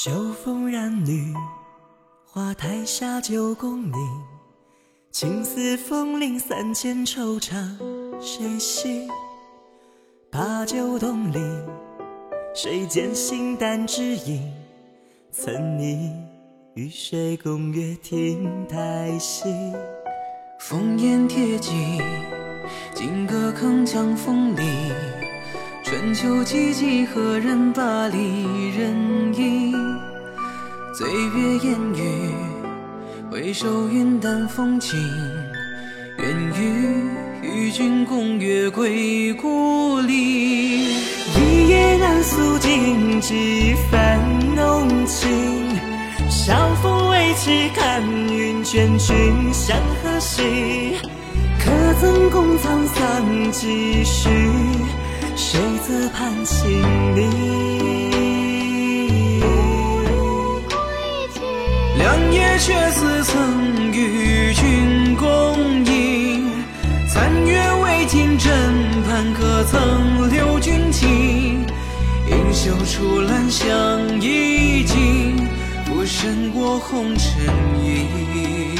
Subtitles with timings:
[0.00, 0.12] 秋
[0.44, 1.34] 风染绿，
[2.24, 3.92] 花台下酒共饮。
[5.10, 7.76] 青丝风铃三千，惆怅
[8.20, 9.08] 谁系？
[10.30, 11.40] 把酒东篱，
[12.54, 14.48] 谁见形单只影？
[15.32, 16.12] 曾你
[16.74, 19.48] 与谁共阅亭台西？
[20.60, 22.00] 烽烟铁骑，
[22.94, 25.17] 金戈铿锵风里。
[25.88, 29.72] 春秋寂寂，何人把离人忆？
[30.92, 32.34] 醉月烟雨，
[33.30, 35.00] 回首云淡风轻。
[36.18, 36.28] 愿
[36.60, 37.08] 与
[37.40, 40.82] 与君共月归故里。
[40.84, 44.20] 一夜难诉尽几番
[44.54, 45.26] 浓情。
[46.28, 49.16] 晓风微起，看云卷，君
[49.54, 50.42] 向何兮？
[51.58, 54.28] 可曾共沧桑几许？
[55.88, 56.68] 自盼情
[57.16, 57.22] 离？
[61.96, 65.26] 良夜却似曾与君共
[65.86, 66.44] 饮，
[67.10, 68.52] 残月未尽枕
[69.06, 71.64] 畔，可曾留君情？
[72.28, 75.38] 盈袖处兰香已尽，
[75.86, 77.46] 浮生过红尘
[77.82, 78.77] 影。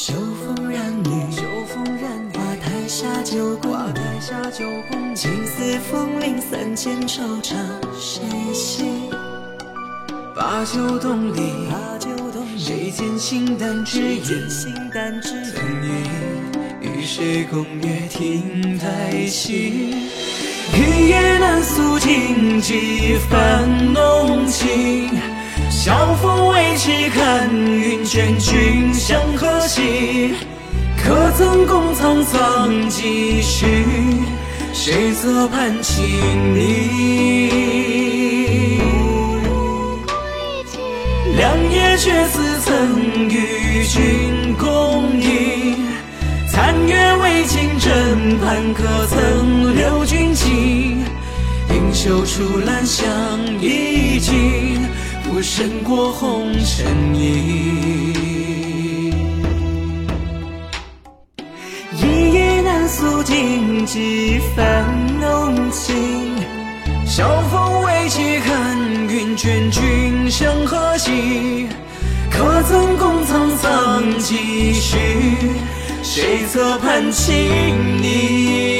[0.00, 3.90] 秋风染绿，秋风染，花台下酒共花。
[3.90, 5.16] 台下酒共饮。
[5.16, 7.56] 青丝风铃三千，惆怅
[7.98, 8.22] 谁
[8.54, 8.84] 系？
[10.36, 14.22] 把酒东篱，把酒东篱，谁见形单只谁影？
[14.22, 15.90] 见形单只曾影？
[16.80, 19.94] 与与谁共月亭台戏？
[20.74, 25.17] 一夜难诉尽几番浓情。
[25.80, 30.34] 晓风未起，看云卷，君向何兮？
[31.00, 33.86] 可曾共沧桑几许？
[34.72, 36.04] 谁择盼情
[36.56, 37.52] 离？
[41.36, 45.76] 良夜却似曾与君共饮，
[46.50, 51.04] 残月未尽枕畔，可曾留君情？
[51.70, 53.06] 盈袖处兰香
[53.60, 54.80] 已尽，
[55.50, 58.12] 胜过红尘意。
[61.96, 64.84] 一夜难诉尽几番
[65.18, 65.96] 浓情。
[67.06, 68.76] 晓风未起，看
[69.08, 71.66] 云卷，君向何夕？
[72.30, 74.98] 可曾共沧桑几许？
[76.02, 77.34] 谁侧畔情
[78.02, 78.77] 离？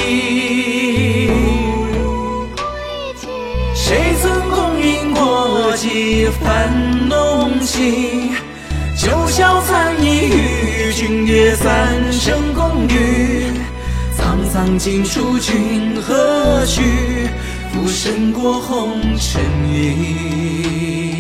[6.29, 8.35] 几番浓情？
[8.95, 13.51] 九霄残翼，与君约三生共浴。
[14.15, 16.83] 沧桑尽处，君何去？
[17.73, 21.18] 浮生过红尘影。